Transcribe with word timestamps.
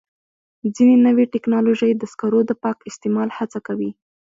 ځینې 0.75 0.95
نوې 1.07 1.25
ټکنالوژۍ 1.33 1.91
د 1.97 2.03
سکرو 2.11 2.39
د 2.49 2.51
پاک 2.63 2.77
استعمال 2.89 3.29
هڅه 3.37 3.59
کوي. 3.67 3.91